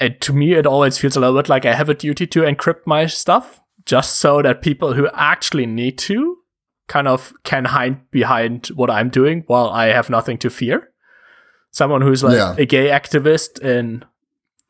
[0.00, 2.40] it, to me, it always feels a little bit like I have a duty to
[2.42, 6.38] encrypt my stuff just so that people who actually need to
[6.88, 10.90] kind of can hide behind what I'm doing while I have nothing to fear.
[11.70, 12.54] Someone who's like yeah.
[12.58, 14.04] a gay activist in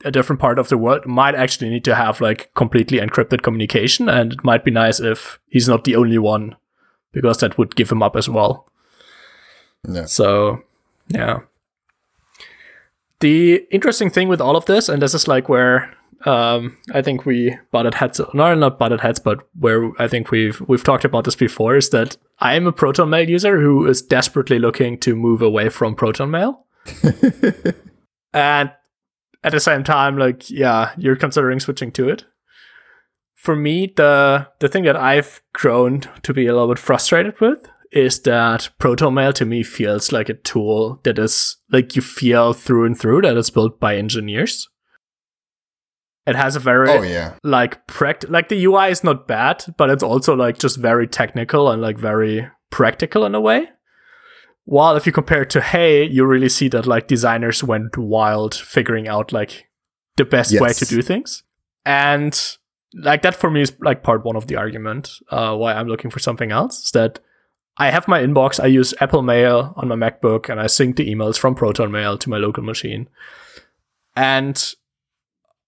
[0.04, 4.08] a different part of the world might actually need to have like completely encrypted communication,
[4.08, 6.56] and it might be nice if he's not the only one
[7.12, 8.68] because that would give him up as well.
[9.86, 10.06] Yeah.
[10.06, 10.62] So,
[11.08, 11.40] yeah
[13.22, 15.94] the interesting thing with all of this, and this is like where
[16.26, 20.60] um, I think we butted heads, no, not butted heads, but where I think we've
[20.68, 24.02] we've talked about this before, is that I am a Proton Mail user who is
[24.02, 26.66] desperately looking to move away from Proton Mail,
[28.34, 28.72] and
[29.44, 32.24] at the same time, like yeah, you're considering switching to it.
[33.34, 37.68] For me, the the thing that I've grown to be a little bit frustrated with
[37.90, 42.86] is that ProtonMail to me feels like a tool that is like you feel through
[42.86, 44.68] and through that it's built by engineers.
[46.24, 49.90] It has a very oh yeah like pract like the UI is not bad, but
[49.90, 53.68] it's also like just very technical and like very practical in a way.
[54.64, 58.54] While if you compare it to Hey, you really see that like designers went wild
[58.54, 59.68] figuring out like
[60.16, 60.60] the best yes.
[60.60, 61.42] way to do things.
[61.84, 62.38] And
[62.94, 66.10] like that for me is like part one of the argument uh, why I'm looking
[66.10, 66.84] for something else.
[66.84, 67.20] Is that
[67.78, 68.62] I have my inbox.
[68.62, 72.18] I use Apple Mail on my MacBook and I sync the emails from Proton Mail
[72.18, 73.08] to my local machine.
[74.14, 74.74] And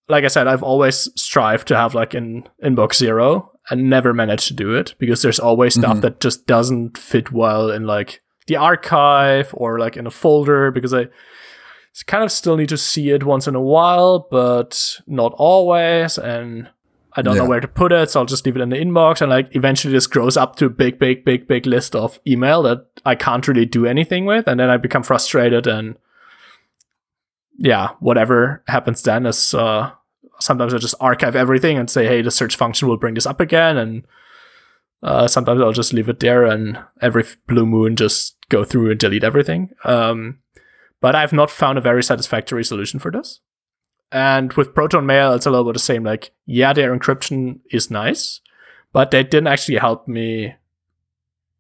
[0.08, 4.48] like I said, I've always strived to have like an inbox zero and never managed
[4.48, 6.00] to do it because there's always stuff mm-hmm.
[6.00, 10.92] that just doesn't fit well in like the archive or like in a folder because
[10.92, 11.08] I
[12.06, 16.18] kind of still need to see it once in a while, but not always.
[16.18, 16.68] And
[17.16, 17.42] I don't yeah.
[17.42, 19.20] know where to put it, so I'll just leave it in the inbox.
[19.20, 22.62] And like eventually this grows up to a big, big, big, big list of email
[22.62, 24.48] that I can't really do anything with.
[24.48, 25.96] And then I become frustrated and
[27.56, 29.92] yeah, whatever happens then is uh,
[30.40, 33.40] sometimes I just archive everything and say, hey, the search function will bring this up
[33.40, 33.76] again.
[33.76, 34.04] And
[35.04, 39.00] uh, sometimes I'll just leave it there and every blue moon just go through and
[39.00, 39.70] delete everything.
[39.84, 40.38] Um,
[41.00, 43.40] but I've not found a very satisfactory solution for this.
[44.10, 46.04] And with Proton Mail, it's a little bit the same.
[46.04, 48.40] Like, yeah, their encryption is nice,
[48.92, 50.54] but they didn't actually help me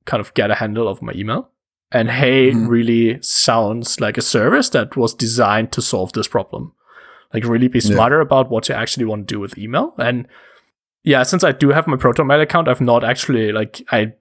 [0.04, 1.50] kind of get a handle of my email.
[1.90, 2.66] And Hey mm-hmm.
[2.68, 6.72] really sounds like a service that was designed to solve this problem.
[7.32, 8.22] Like, really be smarter yeah.
[8.22, 9.94] about what you actually want to do with email.
[9.98, 10.28] And
[11.02, 14.14] yeah, since I do have my Proton Mail account, I've not actually like I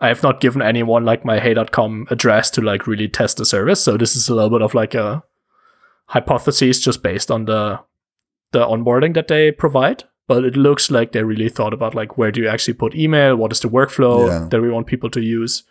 [0.00, 3.82] I have not given anyone like my hey.com address to like really test the service.
[3.82, 5.22] So this is a little bit of like a
[6.10, 7.80] hypothesis just based on the
[8.52, 12.32] the onboarding that they provide but it looks like they really thought about like where
[12.32, 14.46] do you actually put email what is the workflow yeah.
[14.50, 15.62] that we want people to use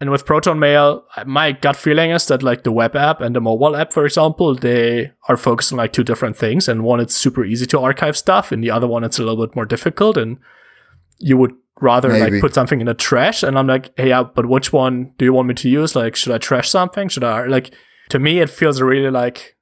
[0.00, 3.40] and with proton mail my gut feeling is that like the web app and the
[3.40, 7.14] mobile app for example they are focused on like two different things and one it's
[7.14, 10.16] super easy to archive stuff and the other one it's a little bit more difficult
[10.16, 10.38] and
[11.18, 12.32] you would rather Maybe.
[12.32, 15.24] like put something in the trash and i'm like hey yeah but which one do
[15.24, 15.96] you want me to use?
[15.96, 17.08] Like should i trash something?
[17.08, 17.74] Should i like
[18.10, 19.56] to me it feels really like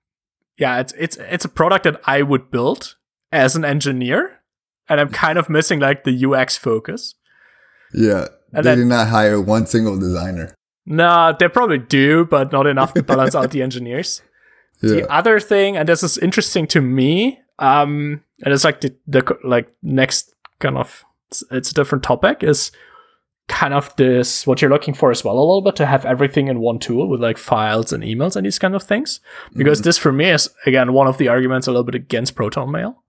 [0.58, 2.96] yeah it's it's it's a product that i would build
[3.30, 4.40] as an engineer
[4.88, 7.14] and i'm kind of missing like the ux focus.
[7.94, 8.28] Yeah.
[8.54, 10.54] And they then, did not hire one single designer.
[10.84, 14.22] No nah, they probably do but not enough to balance out the engineers.
[14.82, 14.94] Yeah.
[14.94, 19.38] The other thing, and this is interesting to me, um, and it's like the, the
[19.44, 22.70] like next kind of it's, it's a different topic is
[23.48, 26.46] kind of this what you're looking for as well a little bit to have everything
[26.48, 29.20] in one tool with like files and emails and these kind of things.
[29.54, 32.70] Because this for me is again one of the arguments a little bit against proton
[32.70, 33.02] mail.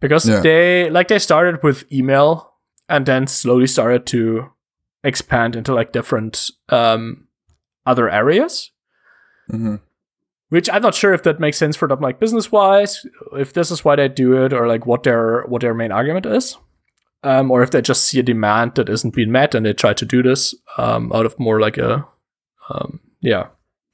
[0.00, 0.40] Because Yeah.
[0.40, 2.52] they like they started with email
[2.88, 4.50] and then slowly started to
[5.02, 7.28] expand into like different um
[7.86, 8.70] other areas.
[9.50, 9.76] Hmm
[10.50, 13.72] which I'm not sure if that makes sense for them, like business wise, if this
[13.72, 16.56] is why they do it, or like what their what their main argument is,
[17.24, 19.92] um, or if they just see a demand that isn't being met and they try
[19.94, 22.06] to do this um, out of more like a
[22.70, 23.48] um, yeah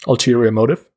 [0.06, 0.88] ulterior motive.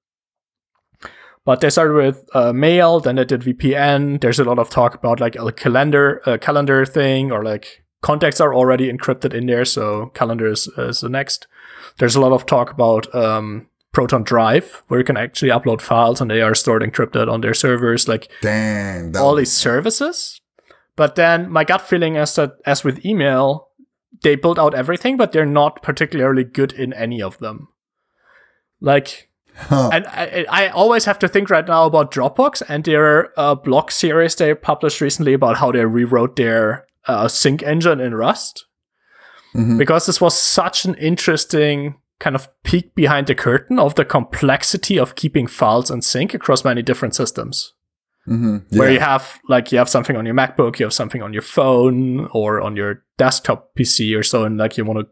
[1.46, 4.22] But they started with uh, mail, then they did VPN.
[4.22, 8.40] There's a lot of talk about like a calendar a calendar thing, or like contacts
[8.40, 11.48] are already encrypted in there, so calendar is, is the next.
[11.98, 16.22] There's a lot of talk about um, Proton Drive, where you can actually upload files
[16.22, 19.16] and they are stored encrypted on their servers, like Damn.
[19.16, 20.40] All was- these services.
[20.96, 23.70] But then my gut feeling is that, as with email,
[24.22, 27.68] they build out everything, but they're not particularly good in any of them.
[28.80, 29.92] Like, Huh.
[29.94, 33.92] and I, I always have to think right now about Dropbox and their uh, blog
[33.92, 38.66] series they published recently about how they rewrote their uh, sync engine in Rust
[39.54, 39.78] Mhm.
[39.78, 44.98] because this was such an interesting kind of peek behind the curtain of the complexity
[44.98, 47.74] of keeping files in sync across many different systems.
[48.28, 48.78] Mhm.
[48.78, 51.42] Where you have like you have something on your MacBook, you have something on your
[51.42, 55.08] phone or on your desktop PC or so, and like you want to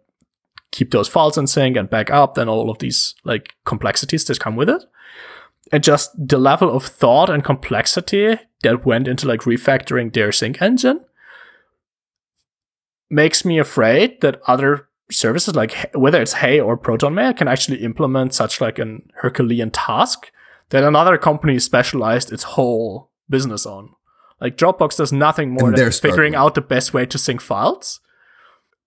[0.71, 4.39] keep those files in sync and back up, then all of these like complexities that
[4.39, 4.83] come with it.
[5.73, 10.61] And just the level of thought and complexity that went into like refactoring their sync
[10.61, 11.01] engine
[13.09, 17.83] makes me afraid that other services like whether it's Hey or Proton Mail can actually
[17.83, 20.31] implement such like an Herculean task
[20.71, 23.89] that another company specialized its whole business on.
[24.41, 26.35] Like Dropbox does nothing more And than figuring struggling.
[26.35, 27.99] out the best way to sync files.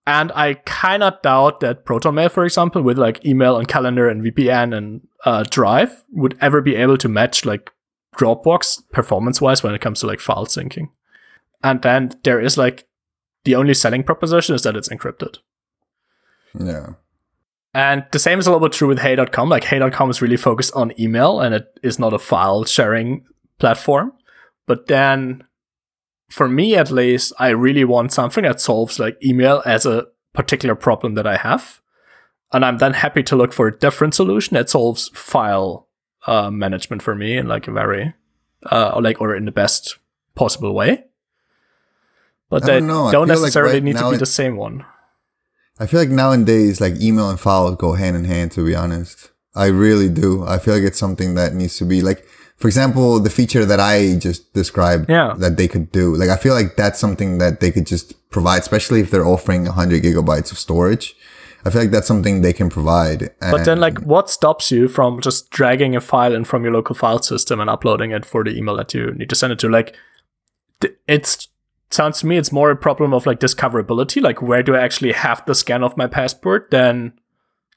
[0.07, 4.23] And I kind of doubt that ProtonMail, for example, with like email and calendar and
[4.23, 7.71] VPN and uh, Drive, would ever be able to match like
[8.17, 10.91] Dropbox performance wise when it comes to like file syncing.
[11.63, 12.87] And then there is like
[13.45, 15.39] the only selling proposition is that it's encrypted.
[16.59, 16.95] Yeah.
[17.75, 19.49] And the same is a little bit true with Hey.com.
[19.49, 23.27] Like Hey.com is really focused on email and it is not a file sharing
[23.59, 24.13] platform.
[24.67, 25.45] But then
[26.31, 30.75] for me at least, I really want something that solves like email as a particular
[30.75, 31.81] problem that I have.
[32.53, 35.89] And I'm then happy to look for a different solution that solves file
[36.27, 38.15] uh, management for me in like a very
[38.71, 39.99] uh, or like or in the best
[40.37, 41.05] possible way.
[42.49, 42.89] But I they don't.
[42.89, 44.85] Don't feel like necessarily right need to be it- the same one.
[45.79, 49.31] I feel like nowadays, like email and files go hand in hand, to be honest.
[49.55, 50.45] I really do.
[50.45, 52.25] I feel like it's something that needs to be like,
[52.57, 55.35] for example, the feature that I just described Yeah.
[55.39, 56.15] that they could do.
[56.15, 59.67] Like, I feel like that's something that they could just provide, especially if they're offering
[59.67, 61.15] 100 gigabytes of storage.
[61.65, 63.31] I feel like that's something they can provide.
[63.41, 66.95] But then, like, what stops you from just dragging a file in from your local
[66.95, 69.69] file system and uploading it for the email that you need to send it to?
[69.69, 69.97] Like,
[71.09, 71.49] it's
[71.95, 74.21] sounds to me it's more a problem of like discoverability.
[74.21, 76.71] Like, where do I actually have the scan of my passport?
[76.71, 77.13] Then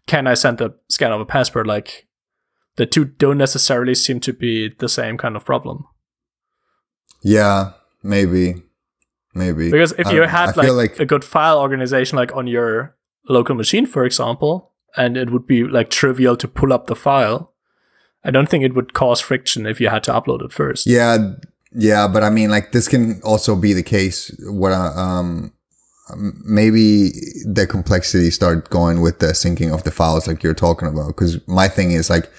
[0.07, 1.67] can I send a scan of a passport?
[1.67, 2.07] Like,
[2.75, 5.85] the two don't necessarily seem to be the same kind of problem.
[7.23, 7.71] yeah,
[8.03, 8.61] maybe,
[9.33, 9.71] maybe.
[9.71, 10.37] Because if I you don't know.
[10.37, 12.95] I had feel like, a good file organization, like on your
[13.27, 17.53] local machine, for example, and it would be like trivial to pull up the file,
[18.23, 20.87] I don't think it would cause friction if you had to upload it first.
[20.87, 21.33] Yeah,
[21.73, 24.31] yeah, but I mean, like this can also be the case.
[24.47, 25.53] What I, um,
[26.11, 27.09] um, maybe
[27.45, 31.07] the complexity start going with the syncing of the files, like you're talking about.
[31.07, 32.31] Because my thing is like,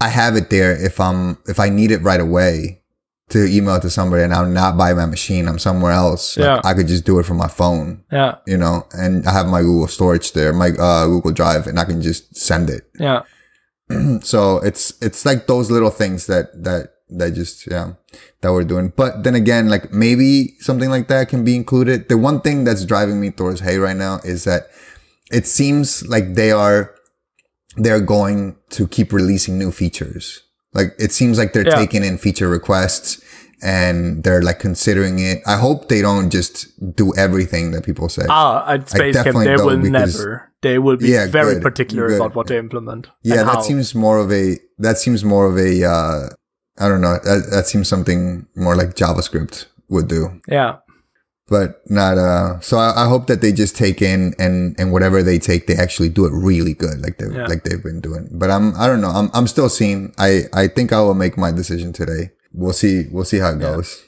[0.00, 2.82] I have it there if I'm if I need it right away
[3.30, 6.36] to email to somebody, and I'm not by my machine, I'm somewhere else.
[6.36, 6.60] like, Yeah.
[6.62, 9.62] I could just do it from my phone, Yeah, you know, and I have my
[9.62, 13.22] Google storage there, my uh, Google Drive, and I can just send it yeah,
[14.20, 17.92] so it's it's like those little things that that that just yeah
[18.40, 22.16] that we're doing but then again like maybe something like that can be included the
[22.18, 24.68] one thing that's driving me towards hey right now is that
[25.32, 26.94] it seems like they are
[27.76, 31.76] they're going to keep releasing new features like it seems like they're Yeah.
[31.76, 33.20] taking in feature requests
[33.62, 36.56] and they're like considering it i hope they don't just
[36.96, 40.50] do everything that people say Ah, at Basecamp, they will never.
[40.62, 42.16] They will be Yeah, very good, particular good.
[42.16, 43.08] about what they implement.
[43.22, 43.60] Yeah, and that how.
[43.60, 46.28] seems more of a that seems more of a uh
[46.78, 47.14] I don't know.
[47.22, 50.40] That, that seems something more like JavaScript would do.
[50.48, 50.76] Yeah.
[51.46, 55.22] but not uh so I, I hope that they just take in and and whatever
[55.22, 57.44] they take they actually do it really good like they Yeah.
[57.46, 60.66] like they've been doing but i'm i don't know i'm, I'm still seeing i i
[60.68, 63.76] think i will make my decision today we'll see we'll see how it Yeah.
[63.76, 64.02] goes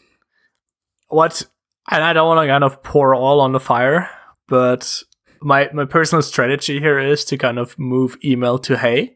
[1.08, 1.42] what
[1.90, 4.08] and I don't want to kind of pour all on the fire,
[4.48, 5.02] but
[5.40, 9.15] my my personal strategy here is to kind of move email to Hey.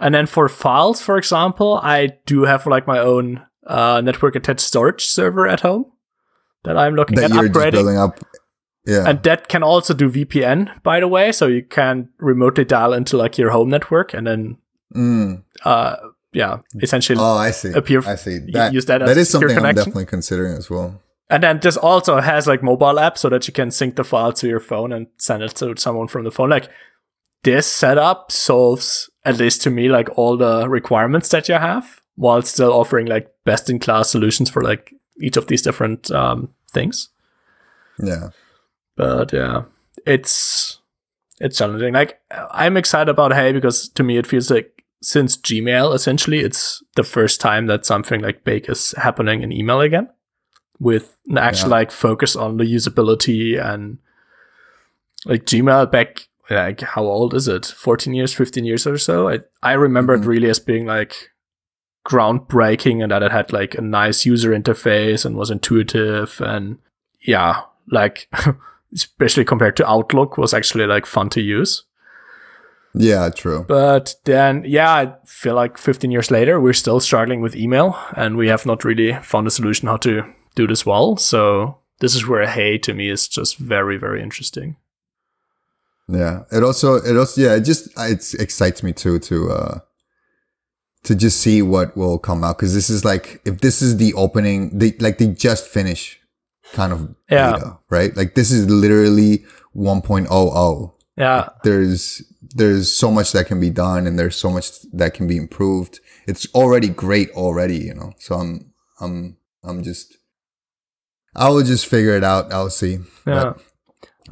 [0.00, 4.60] And then for files, for example, I do have like my own uh, network attached
[4.60, 5.86] storage server at home
[6.64, 7.72] that I'm looking that at you're just upgrading.
[7.72, 8.18] building up
[8.86, 12.92] yeah And that can also do VPN, by the way, so you can remotely dial
[12.92, 14.58] into like your home network and then
[14.94, 15.42] mm.
[15.64, 15.96] uh
[16.32, 19.74] yeah, essentially oh i see appear- i see that, use that that is something i'm
[19.74, 23.54] definitely considering as well And then this also has like mobile app so that you
[23.54, 26.50] can sync the file to your phone and send it to someone from the phone.
[26.50, 26.68] Like
[27.42, 32.42] this setup solves, at least to me, like all the requirements that you have while
[32.42, 37.08] still offering like best in class solutions for like each of these different um, things.
[37.98, 38.30] yeah
[38.96, 39.62] But yeah,
[40.06, 40.80] it's
[41.40, 41.94] it's challenging.
[41.94, 46.82] Like I'm excited about Hey because to me it feels like since Gmail essentially it's
[46.96, 50.08] the first time that something like big is happening in email again
[50.80, 51.76] with an actual Yeah.
[51.76, 53.98] like focus on the usability and
[55.26, 57.66] like Gmail back like how old is it?
[57.66, 59.28] 14 years 15 years or so?
[59.28, 60.22] I I remember Mhm.
[60.22, 61.30] it really as being like
[62.06, 66.78] groundbreaking and that it had like a nice user interface and was intuitive and
[67.22, 68.28] yeah like
[68.94, 71.84] especially compared to Outlook was actually like fun to use.
[72.96, 73.64] Yeah true.
[73.66, 78.36] But then yeah I feel like 15 years later we're still struggling with email and
[78.36, 80.22] we have not really found a solution how to
[80.54, 81.16] do this well.
[81.16, 84.76] So this is where hey to me is just very very interesting
[86.08, 86.42] Yeah.
[86.52, 89.78] It also it also yeah, it just it excites me too to uh
[91.04, 94.12] to just see what will come out cuz this is like if this is the
[94.14, 96.18] opening they like they just finish
[96.72, 97.52] kind of Yeah.
[97.52, 98.16] beta, right?
[98.16, 99.44] Like this is literally
[99.76, 100.92] 1.00.
[101.16, 102.22] yeah There's
[102.56, 106.00] there's so much that can be done and there's so much that can be improved.
[106.26, 108.12] It's already great already, you know.
[108.18, 110.16] So I'm I'm I'm just
[111.34, 112.52] I will just figure it out.
[112.52, 112.98] I'll see.
[113.26, 113.54] yeah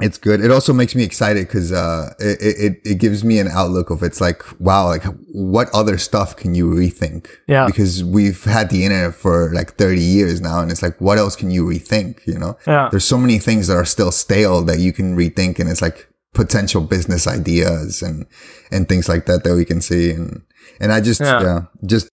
[0.01, 0.41] It's good.
[0.41, 4.01] It also makes me excited because uh, it, it it gives me an outlook of
[4.01, 7.27] it's like wow, like what other stuff can you rethink?
[7.47, 7.67] Yeah.
[7.67, 11.35] Because we've had the internet for like thirty years now, and it's like what else
[11.35, 12.25] can you rethink?
[12.25, 15.59] You know, yeah there's so many things that are still stale that you can rethink,
[15.59, 18.25] and it's like potential business ideas and
[18.71, 20.41] and things like that that we can see, and
[20.79, 21.43] and I just Yeah.
[21.43, 22.09] yeah, just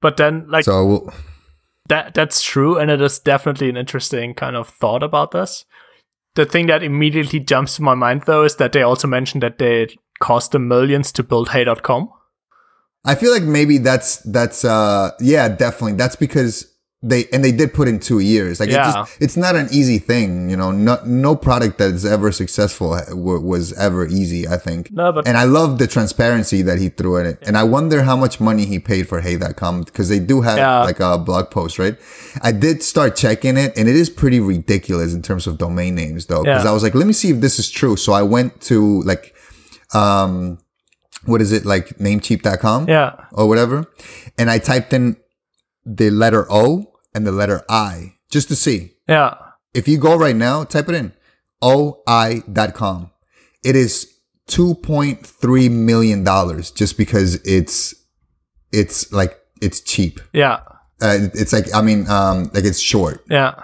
[0.00, 1.12] but then like so we'll,
[1.90, 5.66] that that's true and it is definitely an interesting kind of thought about this
[6.38, 9.58] the thing that immediately jumps to my mind though is that they also mentioned that
[9.58, 9.88] they
[10.20, 12.08] cost them millions to build hey.com
[13.04, 15.94] I feel like maybe that's that's uh yeah definitely.
[15.94, 18.90] That's because they and they did put in two years like Yeah.
[18.90, 22.32] it just, it's not an easy thing you know no no product that is ever
[22.32, 26.78] successful w- was ever easy I think no but and I love the transparency that
[26.80, 30.08] he threw in it and I wonder how much money he paid for Hey.com because
[30.08, 30.82] they do have Yeah.
[30.82, 31.96] like a blog post right
[32.42, 36.26] I did start checking it and it is pretty ridiculous in terms of domain names
[36.26, 36.70] though because Yeah.
[36.70, 39.36] I was like let me see if this is true so I went to like
[39.94, 40.58] um
[41.26, 43.86] what is it like namecheap.com yeah or whatever.
[44.36, 45.16] And I typed in
[45.96, 48.92] the letter O and the letter I just to see.
[49.08, 49.34] yeah
[49.74, 51.12] If you go right now, type it in
[51.64, 53.10] oi.com.
[53.64, 54.12] It is
[54.48, 56.24] $2.3 million
[56.74, 57.94] just because it's,
[58.72, 60.20] it's like, it's cheap.
[60.32, 60.60] yeah
[61.00, 63.24] Uh, it's like, I mean, um, like it's short.
[63.30, 63.54] yeah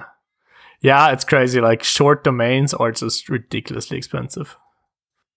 [0.80, 4.56] yeah it's crazy like short domains are just ridiculously expensive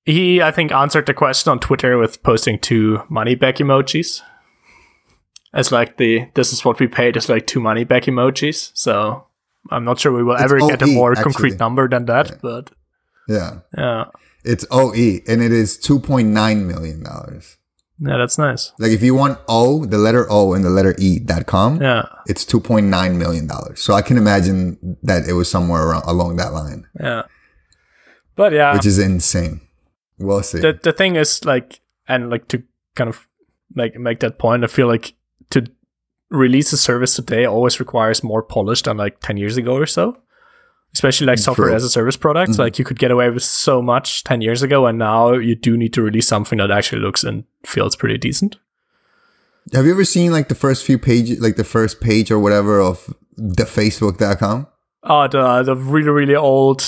[0.03, 4.21] he i think answered the question on twitter with posting two money back emojis
[5.53, 9.25] as like the this is what we paid as like two money back emojis so
[9.71, 11.23] i'm not sure we will It's ever get a more actually.
[11.23, 12.71] concrete number than that but
[13.27, 13.59] Yeah.
[13.77, 14.05] yeah
[14.43, 17.03] It's OE and it is $2.9 million.
[17.99, 21.19] yeah that's nice Like if you want O, the letter O and the letter E
[21.19, 23.81] dot com, yeah it's two point nine million dollars.
[23.81, 27.23] So I can imagine that it was somewhere around, along that line, yeah
[28.35, 29.59] but yeah which is insane.
[30.19, 30.59] We'll see.
[30.61, 32.63] the the thing is like and like to
[32.95, 33.27] kind of
[33.73, 35.13] make make that point i feel like
[36.29, 40.17] release a service today always requires more polish than like 10 years ago or so
[40.93, 41.75] especially like software True.
[41.75, 42.59] as a service product Mhm.
[42.59, 45.77] like you could get away with so much 10 years ago and now you do
[45.77, 48.57] need to release something that actually looks and feels pretty decent
[49.73, 52.79] Have you ever seen like the first few pages, like the first page or whatever
[52.81, 54.67] of the Facebook.com?
[55.03, 56.83] oh the the really really old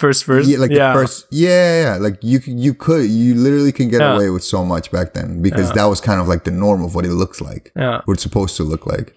[0.00, 1.96] first version Yeah, like yeah the first, yeah, yeah, yeah.
[2.06, 4.14] Like you, you could, you literally can get Yeah.
[4.14, 5.74] away with so much back then because Yeah.
[5.74, 8.22] that was kind of like the norm of what it looks like, yeah what it's
[8.22, 9.14] supposed to look like,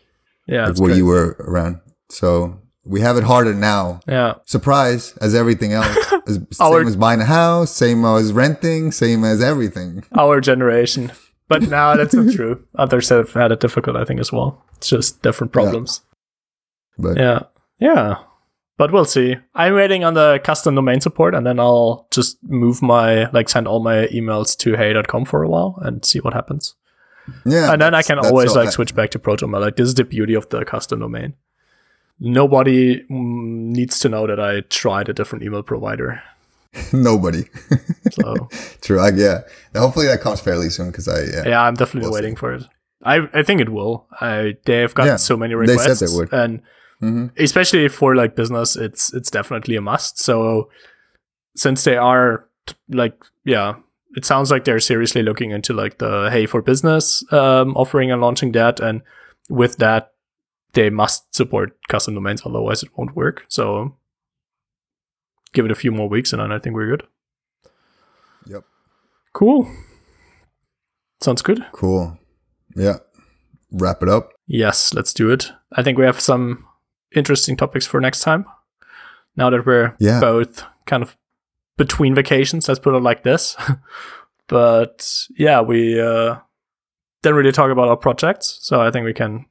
[0.47, 1.79] yeah like where you were around.
[2.09, 2.29] So
[2.85, 3.99] we have it harder now.
[4.07, 4.33] Yeah.
[4.45, 5.95] Surprise, as everything else.
[6.27, 10.03] As, Our- same as buying a house, same as renting, same as everything.
[10.17, 11.11] Our generation.
[11.47, 12.63] But now that's not true.
[12.77, 14.63] Others have had it difficult, I think, as well.
[14.77, 16.01] It's just different problems.
[16.97, 17.39] But Yeah.
[17.79, 18.15] Yeah.
[18.77, 19.37] But we'll see.
[19.53, 23.67] I'm waiting on the custom domain support and then I'll just move my, like, send
[23.67, 26.75] all my emails to hey.com for a while and see what happens.
[27.45, 29.61] yeah, and then I can always, like, I- switch back to ProtonMail.
[29.61, 31.35] Like, this is the beauty of the custom domain.
[32.19, 36.21] Nobody mm, needs to know that I tried a different email provider.
[36.93, 37.45] Nobody.
[38.11, 38.49] So,
[38.81, 38.99] True.
[38.99, 39.41] I, yeah.
[39.75, 41.47] Hopefully that comes fairly soon because I yeah.
[41.47, 42.21] yeah, I'm definitely We'll see.
[42.23, 42.63] waiting for it.
[43.03, 44.07] I, I think it will.
[44.19, 46.33] I, they've gotten Yeah, so many requests they said they would.
[46.33, 46.61] And
[47.01, 47.31] Mhm.
[47.37, 50.69] especially for like business it's it's definitely a must so
[51.55, 52.47] since they are
[52.89, 53.73] like yeah
[54.15, 58.21] it sounds like they're seriously looking into like the hey for business um, offering and
[58.21, 59.01] launching that and
[59.49, 60.13] with that
[60.73, 63.95] they must support custom domains otherwise it won't work so
[65.53, 67.03] give it a few more weeks and then i think we're good
[68.47, 68.63] Yep.
[69.33, 69.67] cool
[71.21, 72.17] sounds good Cool.
[72.75, 72.97] Yeah.
[73.71, 74.29] Wrap it up.
[74.47, 75.51] Yes, let's do it.
[75.71, 76.65] I think we have some
[77.13, 78.45] interesting topics for next time.
[79.35, 80.19] Now that we're Yeah.
[80.19, 81.17] both kind of
[81.77, 83.55] between vacations, let's put it like this.
[84.47, 86.37] but yeah, we uh,
[87.21, 89.45] didn't really talk about our projects, so I think we can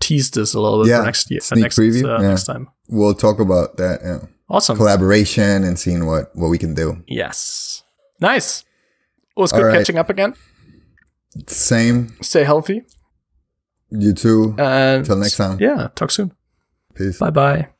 [0.00, 2.28] tease this a little bit Yeah, for next year, sneak next preview, uh, yeah.
[2.28, 2.68] next time.
[2.88, 4.00] We'll talk about that.
[4.04, 4.18] Yeah.
[4.48, 4.76] Awesome.
[4.76, 7.02] Collaboration and seeing what what we can do.
[7.06, 7.82] Yes.
[8.20, 8.60] Nice.
[9.36, 9.78] It was good right.
[9.78, 10.34] catching up again.
[11.46, 12.14] Same.
[12.20, 12.82] Stay healthy.
[13.90, 14.54] You too.
[14.58, 15.58] And Till next time.
[15.60, 16.32] Yeah, talk soon.
[16.94, 17.18] Peace.
[17.18, 17.73] Bye bye.